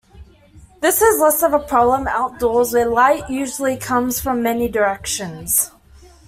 This 0.79 0.99
is 0.99 1.19
less 1.19 1.43
of 1.43 1.53
a 1.53 1.59
problem 1.59 2.07
outdoors 2.07 2.73
where 2.73 2.89
light 2.89 3.29
usually 3.29 3.77
comes 3.77 4.19
from 4.19 4.41
many 4.41 4.67
directions. 4.67 5.69